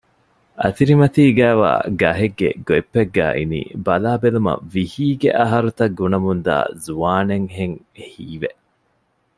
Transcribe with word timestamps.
އަތިރިމަތީގައިވާ 0.61 1.71
ގަހެއްގެ 2.01 2.49
ގޮތްޕެއްގައި 2.67 3.35
އިނީ 3.37 3.59
ބަލާބެލުމަށް 3.85 4.63
ވިހީގެ 4.73 5.29
އަހަރުތައް 5.39 5.95
ގުނަމުންދާ 5.99 6.55
ޒުވާނެއްހެން 6.83 7.77
ހީވެ 8.07 8.49